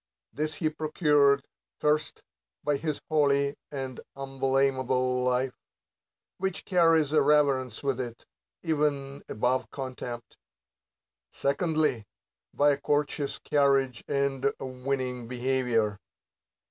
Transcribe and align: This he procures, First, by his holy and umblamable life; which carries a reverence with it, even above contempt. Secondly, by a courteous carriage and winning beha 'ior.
This 0.33 0.55
he 0.55 0.71
procures, 0.71 1.41
First, 1.79 2.23
by 2.63 2.77
his 2.77 2.99
holy 3.07 3.55
and 3.71 3.99
umblamable 4.17 5.23
life; 5.23 5.53
which 6.39 6.65
carries 6.65 7.13
a 7.13 7.21
reverence 7.21 7.83
with 7.83 8.01
it, 8.01 8.25
even 8.63 9.21
above 9.29 9.69
contempt. 9.69 10.39
Secondly, 11.29 12.07
by 12.51 12.71
a 12.71 12.81
courteous 12.81 13.37
carriage 13.37 14.03
and 14.07 14.51
winning 14.59 15.27
beha 15.27 15.63
'ior. 15.65 15.99